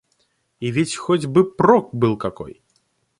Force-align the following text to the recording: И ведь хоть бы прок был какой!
И 0.59 0.71
ведь 0.71 0.95
хоть 0.95 1.27
бы 1.27 1.43
прок 1.47 1.93
был 1.93 2.17
какой! 2.17 2.63